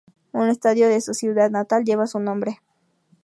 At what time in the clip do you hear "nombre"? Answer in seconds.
2.19-2.59